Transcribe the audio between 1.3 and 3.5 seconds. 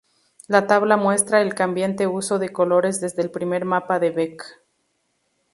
el cambiante uso de colores desde el